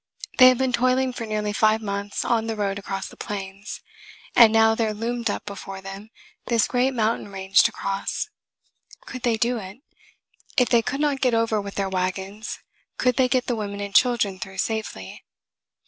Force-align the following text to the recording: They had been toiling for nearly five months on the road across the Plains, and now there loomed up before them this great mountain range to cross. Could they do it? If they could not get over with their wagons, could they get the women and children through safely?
They 0.39 0.47
had 0.47 0.57
been 0.57 0.71
toiling 0.73 1.13
for 1.13 1.27
nearly 1.27 1.53
five 1.53 1.79
months 1.79 2.25
on 2.25 2.47
the 2.47 2.55
road 2.55 2.79
across 2.79 3.07
the 3.07 3.15
Plains, 3.15 3.81
and 4.35 4.51
now 4.51 4.73
there 4.73 4.95
loomed 4.95 5.29
up 5.29 5.45
before 5.45 5.79
them 5.79 6.09
this 6.47 6.67
great 6.67 6.95
mountain 6.95 7.27
range 7.31 7.61
to 7.61 7.71
cross. 7.71 8.27
Could 9.01 9.21
they 9.21 9.37
do 9.37 9.59
it? 9.59 9.83
If 10.57 10.69
they 10.69 10.81
could 10.81 11.01
not 11.01 11.21
get 11.21 11.35
over 11.35 11.61
with 11.61 11.75
their 11.75 11.87
wagons, 11.87 12.57
could 12.97 13.17
they 13.17 13.29
get 13.29 13.45
the 13.45 13.55
women 13.55 13.79
and 13.79 13.93
children 13.93 14.39
through 14.39 14.57
safely? 14.57 15.23